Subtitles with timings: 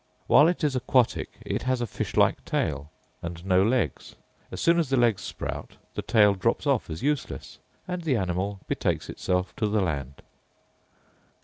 [0.25, 2.89] While it is aquatic it has a fish like tail,
[3.21, 4.15] and no legs:
[4.51, 8.61] as soon as the legs sprout, the tail drops off as useless, and the animal
[8.67, 10.23] betakes itself to the land.